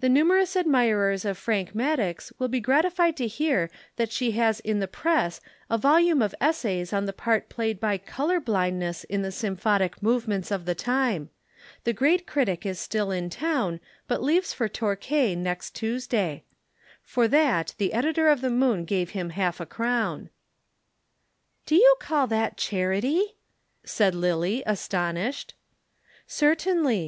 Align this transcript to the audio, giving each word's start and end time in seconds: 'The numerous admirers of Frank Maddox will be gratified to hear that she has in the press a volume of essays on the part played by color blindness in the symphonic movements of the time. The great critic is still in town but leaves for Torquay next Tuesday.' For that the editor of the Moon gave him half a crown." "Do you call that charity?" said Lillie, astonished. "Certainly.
'The 0.00 0.08
numerous 0.08 0.56
admirers 0.56 1.26
of 1.26 1.36
Frank 1.36 1.74
Maddox 1.74 2.32
will 2.38 2.48
be 2.48 2.58
gratified 2.58 3.18
to 3.18 3.26
hear 3.26 3.70
that 3.96 4.10
she 4.10 4.30
has 4.30 4.60
in 4.60 4.78
the 4.80 4.88
press 4.88 5.42
a 5.68 5.76
volume 5.76 6.22
of 6.22 6.34
essays 6.40 6.90
on 6.90 7.04
the 7.04 7.12
part 7.12 7.50
played 7.50 7.78
by 7.78 7.98
color 7.98 8.40
blindness 8.40 9.04
in 9.04 9.20
the 9.20 9.30
symphonic 9.30 10.02
movements 10.02 10.50
of 10.50 10.64
the 10.64 10.74
time. 10.74 11.28
The 11.84 11.92
great 11.92 12.26
critic 12.26 12.64
is 12.64 12.78
still 12.80 13.10
in 13.10 13.28
town 13.28 13.80
but 14.06 14.22
leaves 14.22 14.54
for 14.54 14.70
Torquay 14.70 15.34
next 15.34 15.74
Tuesday.' 15.74 16.44
For 17.02 17.28
that 17.28 17.74
the 17.76 17.92
editor 17.92 18.28
of 18.28 18.40
the 18.40 18.48
Moon 18.48 18.86
gave 18.86 19.10
him 19.10 19.28
half 19.28 19.60
a 19.60 19.66
crown." 19.66 20.30
"Do 21.66 21.74
you 21.74 21.94
call 22.00 22.26
that 22.28 22.56
charity?" 22.56 23.36
said 23.84 24.14
Lillie, 24.14 24.62
astonished. 24.64 25.52
"Certainly. 26.26 27.06